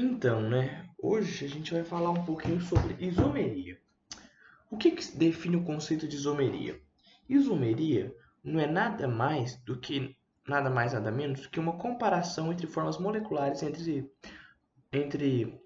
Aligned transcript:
Então, 0.00 0.40
né? 0.40 0.88
Hoje 0.96 1.44
a 1.44 1.48
gente 1.48 1.74
vai 1.74 1.82
falar 1.82 2.10
um 2.10 2.24
pouquinho 2.24 2.60
sobre 2.60 2.94
isomeria. 3.04 3.76
O 4.70 4.76
que, 4.76 4.92
que 4.92 5.16
define 5.16 5.56
o 5.56 5.64
conceito 5.64 6.06
de 6.06 6.14
isomeria? 6.14 6.80
Isomeria 7.28 8.14
não 8.44 8.60
é 8.60 8.66
nada 8.68 9.08
mais 9.08 9.56
do 9.64 9.76
que 9.76 10.16
nada 10.46 10.70
mais 10.70 10.92
nada 10.92 11.10
menos 11.10 11.48
que 11.48 11.58
uma 11.58 11.76
comparação 11.76 12.52
entre 12.52 12.68
formas 12.68 12.96
moleculares 12.96 13.60
entre 13.64 14.08
entre 14.92 15.60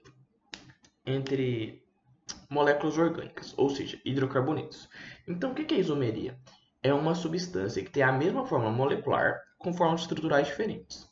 entre 1.05 1.85
moléculas 2.49 2.97
orgânicas, 2.97 3.53
ou 3.59 3.69
seja, 3.69 4.01
hidrocarbonetos. 4.03 4.89
Então, 5.29 5.53
o 5.53 5.55
que 5.55 5.75
é 5.75 5.79
isomeria? 5.79 6.41
É 6.83 6.95
uma 6.95 7.15
substância 7.15 7.85
que 7.85 7.91
tem 7.91 8.03
a 8.03 8.11
mesma 8.11 8.47
forma 8.47 8.71
molecular 8.71 9.43
com 9.59 9.75
formas 9.75 10.01
estruturais 10.01 10.47
diferentes. 10.47 11.12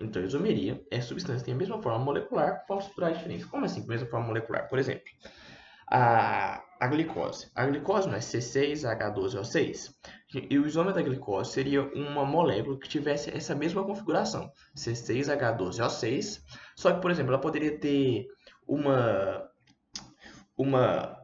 Então, 0.00 0.22
isomeria 0.22 0.82
é 0.90 1.00
substância 1.00 1.40
que 1.40 1.44
tem 1.44 1.54
a 1.54 1.56
mesma 1.56 1.80
forma 1.82 1.98
molecular 1.98 2.60
com 2.60 2.66
formas 2.66 2.84
estruturais 2.84 3.18
diferentes. 3.18 3.46
Como 3.46 3.64
assim, 3.64 3.86
mesma 3.86 4.08
forma 4.08 4.26
molecular? 4.26 4.68
Por 4.68 4.78
exemplo, 4.78 5.04
a, 5.90 6.62
a 6.80 6.86
glicose. 6.86 7.50
A 7.54 7.66
glicose 7.66 8.08
não 8.08 8.14
é 8.14 8.20
C6H12O6. 8.20 9.94
E 10.48 10.58
o 10.58 10.66
isômero 10.66 10.94
da 10.94 11.02
glicose 11.02 11.52
seria 11.52 11.82
uma 11.82 12.24
molécula 12.24 12.78
que 12.78 12.88
tivesse 12.88 13.36
essa 13.36 13.54
mesma 13.54 13.84
configuração, 13.84 14.50
C6H12O6. 14.76 16.40
Só 16.76 16.92
que, 16.92 17.00
por 17.00 17.10
exemplo, 17.10 17.32
ela 17.32 17.40
poderia 17.40 17.78
ter 17.78 18.26
uma, 18.66 19.50
uma, 20.56 21.19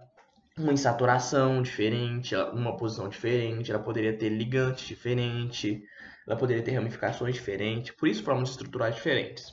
uma 0.58 0.72
insaturação 0.72 1.60
diferente, 1.60 2.34
uma 2.34 2.76
posição 2.76 3.08
diferente, 3.08 3.70
ela 3.70 3.82
poderia 3.82 4.16
ter 4.16 4.30
ligante 4.30 4.86
diferente, 4.86 5.82
ela 6.26 6.36
poderia 6.36 6.62
ter 6.62 6.72
ramificações 6.72 7.34
diferentes, 7.34 7.94
por 7.94 8.08
isso 8.08 8.24
formas 8.24 8.50
estruturais 8.50 8.94
diferentes. 8.94 9.50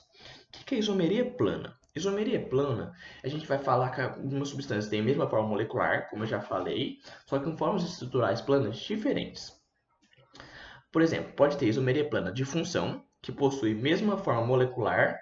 O 0.61 0.65
que 0.65 0.75
é 0.75 0.77
isomeria 0.77 1.29
plana? 1.29 1.77
Isomeria 1.95 2.39
plana, 2.47 2.93
a 3.23 3.27
gente 3.27 3.45
vai 3.45 3.59
falar 3.59 3.91
que 3.91 4.01
uma 4.19 4.45
substância 4.45 4.89
tem 4.89 5.01
a 5.01 5.03
mesma 5.03 5.29
forma 5.29 5.47
molecular, 5.47 6.09
como 6.09 6.23
eu 6.23 6.27
já 6.27 6.41
falei, 6.41 6.97
só 7.27 7.37
que 7.37 7.45
com 7.45 7.57
formas 7.57 7.83
estruturais 7.83 8.41
planas 8.41 8.77
diferentes. 8.77 9.51
Por 10.91 11.01
exemplo, 11.01 11.33
pode 11.33 11.57
ter 11.57 11.67
isomeria 11.67 12.09
plana 12.09 12.31
de 12.31 12.45
função, 12.45 13.03
que 13.21 13.31
possui 13.31 13.73
mesma 13.75 14.17
forma 14.17 14.45
molecular, 14.45 15.19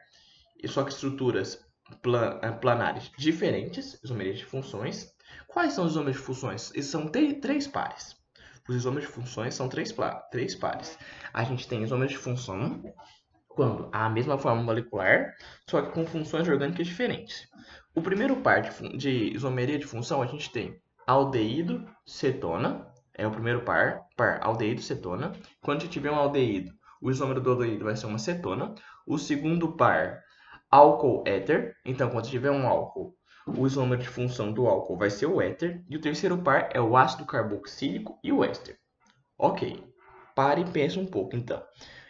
só 0.66 0.84
que 0.84 0.92
estruturas 0.92 1.60
eh, 1.92 2.52
planares 2.62 3.12
diferentes, 3.18 4.00
isomerias 4.04 4.38
de 4.38 4.46
funções. 4.46 5.14
Quais 5.48 5.74
são 5.74 5.86
os 5.86 5.92
isômeros 5.92 6.18
de 6.18 6.24
funções? 6.24 6.72
São 6.84 7.08
três 7.08 7.68
pares. 7.68 8.16
Os 8.68 8.76
isômeros 8.76 9.08
de 9.08 9.14
funções 9.14 9.54
são 9.54 9.68
três, 9.68 9.94
três 10.32 10.56
pares. 10.56 10.98
A 11.34 11.44
gente 11.44 11.68
tem 11.68 11.84
isômeros 11.84 12.12
de 12.12 12.18
função 12.18 12.82
quando 13.48 13.90
há 13.92 14.06
a 14.06 14.10
mesma 14.10 14.38
forma 14.38 14.64
molecular, 14.64 15.36
só 15.70 15.82
que 15.82 15.92
com 15.92 16.06
funções 16.06 16.48
orgânicas 16.48 16.88
diferentes. 16.88 17.48
O 17.94 18.02
primeiro 18.02 18.38
par 18.38 18.62
de, 18.62 18.98
de 18.98 19.36
isomeria 19.36 19.78
de 19.78 19.86
função 19.86 20.22
a 20.22 20.26
gente 20.26 20.50
tem 20.52 20.82
aldeído 21.06 21.86
cetona, 22.06 22.88
é 23.14 23.28
o 23.28 23.32
primeiro 23.32 23.64
par, 23.64 24.02
par 24.16 24.40
aldeído 24.42 24.82
cetona. 24.82 25.34
Quando 25.62 25.80
a 25.80 25.82
gente 25.82 25.92
tiver 25.92 26.12
um 26.12 26.16
aldeído, 26.16 26.72
o 27.02 27.12
isômero 27.12 27.42
do 27.42 27.52
aldeído 27.52 27.86
vai 27.86 27.96
ser 27.96 28.06
uma 28.06 28.20
cetona. 28.20 28.74
O 29.06 29.18
segundo 29.18 29.76
par, 29.76 30.22
álcool 30.70 31.24
éter. 31.28 31.76
Então, 31.84 32.10
quando 32.10 32.30
tiver 32.30 32.52
um 32.52 32.66
álcool, 32.66 33.16
o 33.48 33.66
isômero 33.66 34.02
de 34.02 34.08
função 34.08 34.52
do 34.52 34.68
álcool 34.68 34.98
vai 34.98 35.10
ser 35.10 35.26
o 35.26 35.42
éter. 35.42 35.84
E 35.90 35.96
o 35.96 36.02
terceiro 36.02 36.38
par 36.38 36.70
é 36.74 36.80
o 36.80 36.96
ácido 36.96 37.26
carboxílico 37.26 38.20
e 38.24 38.32
o 38.32 38.44
éster. 38.44 38.78
Ok, 39.38 39.84
pare 40.36 40.62
e 40.62 40.66
pense 40.66 41.00
um 41.00 41.06
pouco, 41.06 41.36
então. 41.36 41.62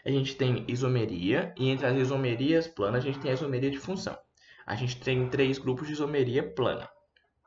A 0.04 0.10
gente 0.10 0.36
tem 0.36 0.66
isomeria, 0.68 1.54
e 1.58 1.70
entre 1.70 1.86
as 1.86 1.96
isomerias 1.96 2.68
planas, 2.68 3.04
a 3.04 3.06
gente 3.06 3.20
tem 3.20 3.32
a 3.32 3.36
isomeria 3.36 3.70
de 3.70 3.78
função. 3.78 4.18
A 4.66 4.76
gente 4.76 5.00
tem 5.00 5.30
três 5.30 5.58
grupos 5.58 5.88
de 5.88 5.94
isomeria 5.94 6.44
plana, 6.44 6.90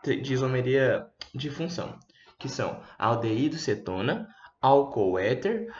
de 0.05 0.33
isomeria 0.33 1.07
de 1.35 1.51
função, 1.51 1.99
que 2.39 2.49
são 2.49 2.81
aldeído 2.99 3.57
cetona, 3.57 4.29
álcool 4.61 5.19
éter 5.19 5.73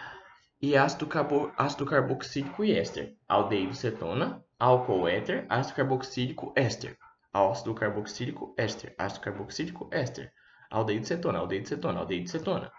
e 0.61 0.77
ácido, 0.77 1.07
carbo, 1.07 1.53
ácido 1.57 1.87
carboxílico 1.87 2.65
e 2.65 2.73
éster. 2.73 3.15
Aldeído 3.29 3.75
cetona, 3.75 4.43
álcool 4.59 5.09
éter, 5.09 5.47
ácido 5.49 5.77
carboxílico 5.77 6.53
éster. 6.57 6.97
Ácido 7.35 7.75
carboxílico 7.75 8.55
éster, 8.57 8.95
ácido 8.97 9.21
carboxílico 9.21 9.89
éster. 9.93 10.33
Aldeído 10.71 11.07
cetona, 11.07 11.41
aldeído 11.41 11.69
cetona, 11.69 11.99
aldeído 12.01 12.31
cetona. 12.31 12.73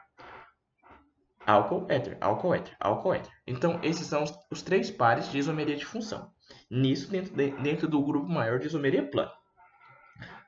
Álcool 1.46 1.86
éter, 1.90 2.18
álcool 2.22 2.56
éter, 2.56 2.76
álcool 2.80 3.14
éter. 3.14 3.32
Então, 3.46 3.80
esses 3.84 4.08
são 4.08 4.24
os, 4.24 4.34
os, 4.52 4.64
três 4.64 4.90
pares 4.90 5.30
de 5.32 5.38
isomeria 5.38 5.76
de 5.76 5.86
função. 5.86 6.32
Nisso, 6.72 7.12
dentro, 7.12 7.36
de, 7.36 7.52
dentro 7.52 7.88
do 7.88 8.02
grupo 8.04 8.28
maior 8.28 8.58
de 8.58 8.66
isomeria 8.66 9.08
plana. 9.08 9.32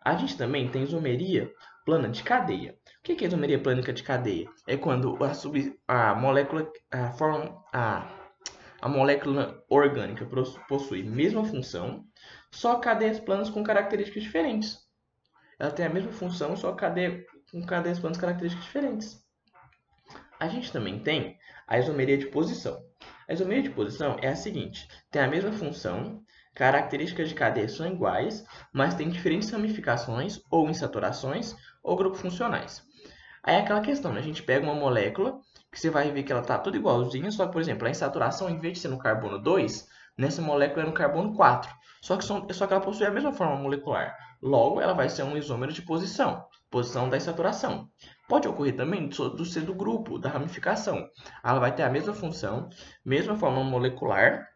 A 0.04 0.16
gente 0.16 0.36
também 0.36 0.70
tem 0.70 0.84
isomeria 0.84 1.52
plana 1.86 2.10
de 2.10 2.24
cadeia. 2.24 2.76
O 3.00 3.04
que 3.04 3.24
é 3.24 3.28
isomeria 3.28 3.62
plânica 3.62 3.94
de 3.94 4.02
cadeia? 4.02 4.50
É 4.66 4.76
quando 4.76 5.24
a, 5.24 5.34
sub, 5.34 5.78
a 5.88 6.16
molécula, 6.16 6.68
a, 6.92 7.12
forma, 7.12 7.64
a, 7.72 8.10
a 8.82 8.90
molécula 8.90 9.64
orgânica 9.70 10.28
possui 10.68 11.04
mesma 11.04 11.46
função, 11.46 12.04
só 12.52 12.80
cadeias 12.80 13.20
planas 13.20 13.50
com 13.50 13.64
características 13.64 14.24
diferentes. 14.24 14.80
Ela 15.60 15.72
tem 15.72 15.86
a 15.86 15.90
mesma 15.90 16.12
função, 16.12 16.56
só 16.56 16.74
cadeia, 16.74 17.26
com 17.52 17.66
cadeias 17.66 18.00
planas 18.00 18.18
características 18.18 18.66
diferentes. 18.66 19.28
A 20.40 20.48
gente 20.48 20.72
também 20.72 21.00
tem 21.00 21.38
a 21.68 21.80
isomeria 21.80 22.18
de 22.18 22.28
posição. 22.28 22.84
A 23.28 23.34
isomeria 23.34 23.64
de 23.64 23.72
posição 23.72 24.18
é 24.22 24.28
a 24.30 24.36
seguinte: 24.36 24.88
tem 25.10 25.22
a 25.22 25.28
mesma 25.28 25.52
função, 25.52 26.24
características 26.54 27.30
de 27.30 27.36
cadeia 27.36 27.68
são 27.68 27.88
iguais, 27.88 28.46
mas 28.72 28.94
tem 28.94 29.10
diferentes 29.10 29.50
ramificações 29.50 30.40
ou 30.50 30.70
insaturações 30.70 31.56
ou 31.84 31.96
grupos 31.96 32.22
funcionais. 32.22 32.86
Aí 33.44 33.56
é 33.56 33.60
aquela 33.60 33.82
questão, 33.82 34.14
né? 34.14 34.20
a 34.20 34.24
gente 34.24 34.44
pega 34.44 34.66
uma 34.66 34.76
molécula 34.76 35.40
que 35.72 35.80
você 35.80 35.90
vai 35.90 36.12
ver 36.12 36.24
que 36.24 36.32
ela 36.32 36.42
está 36.42 36.58
toda 36.58 36.78
igualzinha, 36.78 37.32
só 37.32 37.46
que, 37.46 37.54
por 37.54 37.62
exemplo, 37.62 37.88
a 37.88 37.92
insaturação, 37.92 38.50
em 38.50 38.60
vez 38.60 38.74
de 38.74 38.80
ser 38.80 38.88
no 38.88 38.98
carbono 38.98 39.38
2, 39.38 39.88
nessa 40.18 40.42
molécula 40.42 40.84
é 40.84 40.86
no 40.86 40.94
carbono 40.94 41.34
4. 41.34 41.70
Só 42.02 42.18
que, 42.18 42.24
só 42.26 42.68
que 42.68 42.74
ela 42.74 42.82
possui 42.82 43.06
a 43.06 43.12
mesma 43.12 43.34
forma 43.34 43.56
molecular. 43.56 44.16
Logo, 44.42 44.80
ela 44.80 44.94
vai 44.94 45.10
ser 45.10 45.24
um 45.24 45.36
isômero 45.36 45.74
de 45.74 45.82
posição, 45.82 46.46
posição 46.70 47.10
da 47.10 47.18
insaturação. 47.18 47.90
Pode 48.28 48.48
ocorrer 48.48 48.76
também 48.76 49.08
do 49.08 49.46
ser 49.46 49.62
do 49.62 49.74
grupo, 49.74 50.20
da 50.20 50.30
ramificação. 50.30 51.08
Ela 51.44 51.60
vai 51.60 51.74
ter 51.74 51.84
a 51.84 51.90
mesma 51.90 52.14
função, 52.14 52.70
mesma 53.04 53.36
forma 53.36 53.64
molecular, 53.64 54.48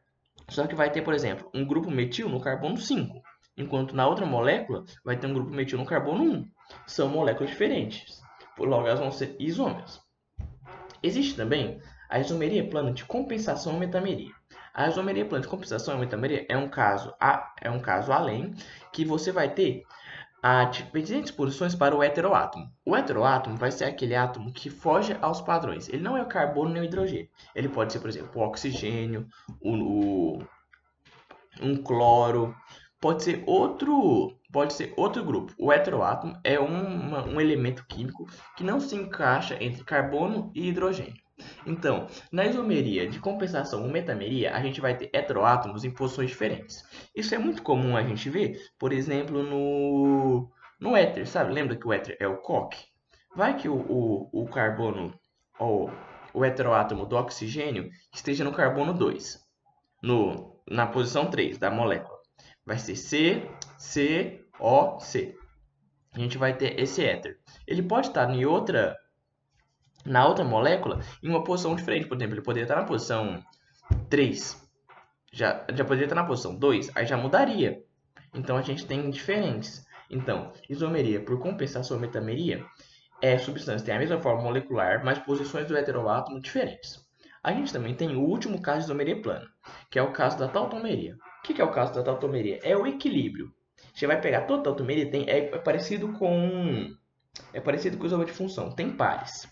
só 0.49 0.67
que 0.67 0.75
vai 0.75 0.91
ter, 0.91 1.01
por 1.01 1.13
exemplo, 1.13 1.49
um 1.53 1.65
grupo 1.65 1.89
metil 1.89 2.29
no 2.29 2.39
carbono 2.39 2.77
5, 2.77 3.21
enquanto 3.57 3.95
na 3.95 4.07
outra 4.07 4.25
molécula 4.25 4.83
vai 5.03 5.17
ter 5.17 5.27
um 5.27 5.33
grupo 5.33 5.49
metil 5.49 5.77
no 5.77 5.85
carbono 5.85 6.23
1. 6.23 6.51
São 6.85 7.09
moléculas 7.09 7.49
diferentes, 7.49 8.21
logo 8.57 8.87
elas 8.87 8.99
vão 8.99 9.11
ser 9.11 9.35
isômeras. 9.39 10.01
Existe 11.01 11.35
também 11.35 11.81
a 12.09 12.19
isomeria 12.19 12.69
plana 12.69 12.91
de 12.91 13.05
compensação 13.05 13.79
metameria. 13.79 14.31
A 14.73 14.87
isomeria 14.87 15.25
plana 15.25 15.41
de 15.41 15.47
compensação 15.47 15.97
e 15.97 15.99
metameria 15.99 16.45
é 16.47 16.57
um 16.57 16.69
caso, 16.69 17.13
a, 17.19 17.53
é 17.61 17.69
um 17.69 17.79
caso 17.79 18.11
além 18.11 18.53
que 18.91 19.03
você 19.03 19.31
vai 19.31 19.53
ter 19.53 19.83
a 20.41 20.63
diferentes 20.65 21.31
posições 21.31 21.75
para 21.75 21.95
o 21.95 22.01
heteroátomo. 22.01 22.71
O 22.83 22.95
heteroátomo 22.95 23.57
vai 23.57 23.71
ser 23.71 23.85
aquele 23.85 24.15
átomo 24.15 24.51
que 24.51 24.69
foge 24.69 25.15
aos 25.21 25.39
padrões. 25.39 25.87
Ele 25.87 26.01
não 26.01 26.17
é 26.17 26.21
o 26.23 26.27
carbono 26.27 26.71
nem 26.71 26.81
o 26.81 26.85
hidrogênio. 26.85 27.29
Ele 27.53 27.69
pode 27.69 27.93
ser, 27.93 27.99
por 27.99 28.09
exemplo, 28.09 28.41
o 28.41 28.45
oxigênio, 28.45 29.27
o, 29.59 30.39
o 30.39 30.43
um 31.61 31.75
cloro, 31.77 32.55
pode 32.99 33.23
ser 33.23 33.43
outro, 33.45 34.35
pode 34.51 34.73
ser 34.73 34.93
outro 34.97 35.23
grupo. 35.23 35.53
O 35.59 35.71
heteroátomo 35.71 36.39
é 36.43 36.59
uma, 36.59 37.23
um 37.23 37.39
elemento 37.39 37.85
químico 37.87 38.27
que 38.57 38.63
não 38.63 38.79
se 38.79 38.95
encaixa 38.95 39.61
entre 39.63 39.83
carbono 39.83 40.51
e 40.55 40.69
hidrogênio. 40.69 41.21
Então, 41.65 42.07
na 42.31 42.45
isomeria 42.45 43.07
de 43.07 43.19
compensação 43.19 43.83
ou 43.83 43.89
metameria, 43.89 44.55
a 44.55 44.61
gente 44.61 44.81
vai 44.81 44.95
ter 44.97 45.09
heteroátomos 45.13 45.83
em 45.83 45.91
posições 45.91 46.29
diferentes. 46.29 46.83
Isso 47.15 47.33
é 47.35 47.37
muito 47.37 47.61
comum 47.61 47.95
a 47.95 48.03
gente 48.03 48.29
ver, 48.29 48.59
por 48.77 48.91
exemplo, 48.91 49.43
no, 49.43 50.51
no 50.79 50.95
éter, 50.95 51.27
sabe? 51.27 51.53
Lembra 51.53 51.75
que 51.75 51.87
o 51.87 51.93
éter 51.93 52.17
é 52.19 52.27
o 52.27 52.37
coque? 52.37 52.85
Vai 53.35 53.55
que 53.55 53.69
o, 53.69 53.75
o, 53.75 54.43
o 54.43 54.47
carbono, 54.47 55.13
ou 55.59 55.91
o 56.33 56.43
heteroátomo 56.43 57.05
do 57.05 57.15
oxigênio, 57.15 57.89
esteja 58.13 58.43
no 58.43 58.53
carbono 58.53 58.93
2, 58.93 59.39
no, 60.01 60.61
na 60.69 60.87
posição 60.87 61.29
3 61.29 61.57
da 61.57 61.69
molécula. 61.69 62.19
Vai 62.65 62.77
ser 62.77 62.95
C, 62.95 63.49
C, 63.77 64.45
O, 64.59 64.99
C. 64.99 65.35
A 66.13 66.19
gente 66.19 66.37
vai 66.37 66.55
ter 66.55 66.79
esse 66.79 67.03
éter. 67.03 67.39
Ele 67.65 67.81
pode 67.81 68.07
estar 68.07 68.29
em 68.29 68.45
outra 68.45 68.97
na 70.05 70.27
outra 70.27 70.43
molécula 70.43 70.99
em 71.21 71.29
uma 71.29 71.43
posição 71.43 71.75
diferente. 71.75 72.07
Por 72.07 72.17
exemplo, 72.17 72.35
ele 72.35 72.41
poderia 72.41 72.65
estar 72.65 72.75
na 72.75 72.83
posição 72.83 73.43
3, 74.09 74.69
já, 75.31 75.65
já 75.73 75.83
poderia 75.83 76.05
estar 76.05 76.15
na 76.15 76.25
posição 76.25 76.55
2, 76.55 76.91
aí 76.95 77.05
já 77.05 77.17
mudaria. 77.17 77.83
Então, 78.33 78.57
a 78.57 78.61
gente 78.61 78.85
tem 78.85 79.09
diferentes. 79.09 79.85
Então, 80.09 80.51
isomeria 80.69 81.21
por 81.21 81.39
compensação 81.39 81.99
metameria 81.99 82.65
é 83.21 83.37
substância 83.37 83.85
tem 83.85 83.95
a 83.95 83.99
mesma 83.99 84.19
forma 84.19 84.41
molecular, 84.41 85.05
mas 85.05 85.19
posições 85.19 85.67
do 85.67 85.77
heteroátomo 85.77 86.41
diferentes. 86.41 86.99
A 87.43 87.53
gente 87.53 87.71
também 87.71 87.93
tem 87.93 88.15
o 88.15 88.21
último 88.21 88.61
caso 88.61 88.79
de 88.79 88.85
isomeria 88.85 89.21
plana, 89.21 89.47
que 89.89 89.99
é 89.99 90.01
o 90.01 90.11
caso 90.11 90.37
da 90.37 90.47
tautomeria. 90.47 91.15
O 91.39 91.43
que, 91.43 91.61
é 91.61 91.65
o 91.65 91.71
caso 91.71 91.93
da 91.93 92.03
tautomeria? 92.03 92.59
É 92.63 92.75
o 92.75 92.85
equilíbrio. 92.85 93.51
Você 93.93 94.05
vai 94.05 94.19
pegar 94.19 94.41
toda 94.41 94.63
tautomeria, 94.63 95.09
tem, 95.09 95.27
é, 95.27 95.53
é 95.53 95.57
parecido 95.57 96.13
com 96.13 96.95
é 97.53 97.59
parecido 97.59 97.97
com 97.97 98.03
o 98.03 98.05
isomer 98.07 98.27
de 98.27 98.33
função, 98.33 98.71
tem 98.75 98.91
pares. 98.91 99.47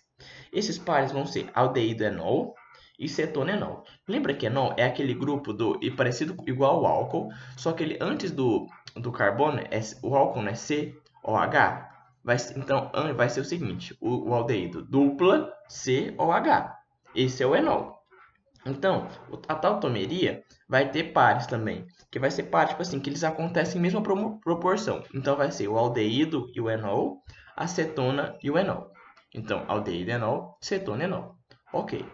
Esses 0.52 0.78
pares 0.78 1.12
vão 1.12 1.26
ser 1.26 1.50
aldeído 1.54 2.04
enol 2.04 2.56
e 2.98 3.08
cetona 3.08 3.54
enol. 3.54 3.84
Lembra 4.08 4.34
que 4.34 4.46
enol 4.46 4.74
é 4.78 4.84
aquele 4.84 5.14
grupo 5.14 5.54
do 5.54 5.80
e 5.82 5.90
parecido 5.90 6.36
igual 6.46 6.86
ao 6.86 6.86
álcool, 6.86 7.30
só 7.56 7.72
que 7.72 7.84
ele 7.84 7.98
antes 8.02 8.32
do, 8.32 8.68
do 8.96 9.12
carbono 9.12 9.60
é 9.60 9.80
o 10.04 10.16
álcool 10.16 10.48
é 10.48 10.54
COH. 10.54 11.90
Vai, 12.22 12.36
então 12.58 12.92
vai 13.16 13.30
ser 13.30 13.40
o 13.40 13.46
seguinte, 13.46 13.96
o, 14.02 14.30
o 14.30 14.34
aldeído 14.34 14.84
dupla 14.84 15.54
COH. 15.70 16.76
Esse 17.16 17.42
é 17.42 17.48
o 17.48 17.56
enol. 17.56 18.00
Então, 18.66 19.08
a 19.48 19.56
tautomeria 19.56 20.44
vai 20.68 20.92
ter 20.92 21.14
pares 21.14 21.48
também, 21.48 21.88
que 22.12 22.20
vai 22.20 22.30
ser 22.30 22.44
pares, 22.44 22.72
tipo 22.72 22.82
assim, 22.82 23.00
que 23.00 23.10
eles 23.10 23.24
acontecem 23.24 23.80
em 23.80 23.82
mesma 23.82 24.04
proporção. 24.04 25.02
Então, 25.14 25.36
vai 25.38 25.50
ser 25.50 25.68
o 25.70 25.78
aldeído 25.78 26.52
e 26.54 26.60
o 26.60 26.70
enol, 26.70 27.24
a 27.56 27.66
cetona 27.68 28.38
e 28.44 28.52
o 28.52 28.58
enol. 28.58 28.92
Então, 29.34 29.66
aldeído 29.68 30.12
enol, 30.12 30.58
cetona 30.62 31.04
enol. 31.04 31.36
Ok. 31.74 32.06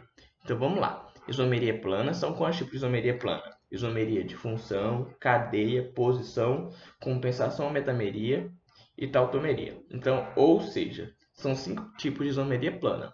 Então, 0.43 0.57
vamos 0.57 0.79
lá. 0.79 1.07
Isomeria 1.27 1.79
plana 1.81 2.13
são 2.13 2.33
quantos 2.33 2.57
tipos 2.57 2.71
de 2.71 2.77
isomeria 2.77 3.17
plana? 3.17 3.43
Isomeria 3.71 4.23
de 4.23 4.35
função, 4.35 5.11
cadeia, 5.19 5.91
posição, 5.93 6.69
compensação 7.01 7.69
metameria 7.69 8.51
e 8.97 9.07
tautomeria. 9.07 9.81
Então, 9.89 10.27
ou 10.35 10.61
seja, 10.61 11.11
são 11.33 11.55
cinco 11.55 11.91
tipos 11.97 12.25
de 12.25 12.29
isomeria 12.29 12.77
plana. 12.77 13.13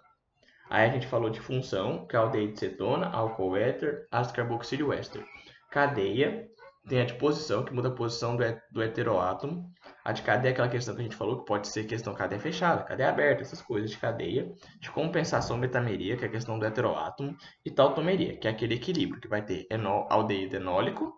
Aí 0.68 0.88
a 0.88 0.92
gente 0.92 1.06
falou 1.06 1.30
de 1.30 1.40
função, 1.40 2.06
que 2.06 2.16
é 2.16 2.18
aldeído 2.18 2.54
de 2.54 2.60
cetona, 2.60 3.08
álcool 3.08 3.56
éter, 3.56 4.06
ácido 4.10 4.36
carboxílio 4.36 4.92
éster. 4.92 5.24
Cadeia, 5.70 6.48
tem 6.88 7.00
a 7.00 7.04
de 7.04 7.14
posição, 7.14 7.64
que 7.64 7.72
muda 7.72 7.88
a 7.88 7.94
posição 7.94 8.36
do, 8.36 8.42
do 8.70 8.82
heteroátomo. 8.82 9.70
A 10.04 10.12
de 10.12 10.22
cadeia 10.22 10.50
é 10.50 10.52
aquela 10.52 10.68
questão 10.68 10.94
que 10.94 11.00
a 11.00 11.04
gente 11.04 11.16
falou, 11.16 11.38
que 11.38 11.46
pode 11.46 11.68
ser 11.68 11.84
questão 11.84 12.14
cadeia 12.14 12.40
fechada, 12.40 12.82
cadeia 12.82 13.08
aberta, 13.08 13.42
essas 13.42 13.62
coisas 13.62 13.90
de 13.90 13.98
cadeia. 13.98 14.52
De 14.80 14.90
compensação 14.90 15.56
metameria, 15.56 16.16
que 16.16 16.24
é 16.24 16.28
a 16.28 16.30
questão 16.30 16.58
do 16.58 16.66
heteroátomo. 16.66 17.36
E 17.64 17.70
tautomeria, 17.70 18.36
que 18.36 18.48
é 18.48 18.50
aquele 18.50 18.74
equilíbrio, 18.74 19.20
que 19.20 19.28
vai 19.28 19.44
ter 19.44 19.66
enol, 19.70 20.06
aldeído 20.10 20.56
enólico, 20.56 21.12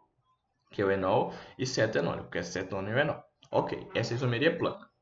que 0.71 0.83
é 0.83 0.85
o 0.85 0.91
enol, 0.91 1.33
e 1.59 1.67
ceto 1.67 1.99
enólico, 1.99 2.31
que 2.31 2.39
é 2.39 2.43
cetona 2.43 2.91
e 2.91 2.95
o 2.95 2.99
enol. 2.99 3.23
Ok, 3.51 3.89
essa 3.95 4.13
é 4.13 4.17
isomeria 4.17 4.57
plana. 4.57 4.94